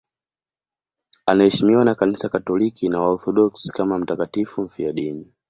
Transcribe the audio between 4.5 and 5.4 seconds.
mfiadini.